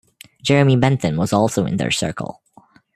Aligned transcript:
Jeremy 0.41 0.77
Bentham 0.77 1.15
was 1.15 1.31
also 1.31 1.67
in 1.67 1.77
their 1.77 1.91
circle. 1.91 2.41